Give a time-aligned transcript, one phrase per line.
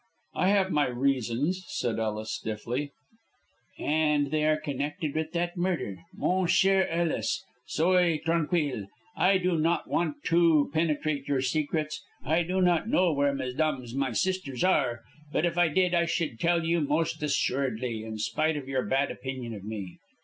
[0.33, 2.91] "I have my reasons," said Ellis, stiffly.
[3.77, 5.99] "And they are connected with that murder.
[6.17, 8.87] Mon cher Ellis, soyez tranquil.
[9.15, 12.01] I do not want to penetrate your secrets.
[12.25, 15.01] I do not know where mesdames my sisters are.
[15.35, 19.53] If I did I should tell you most assuredly, in spite of your bad opinion
[19.53, 19.99] of me.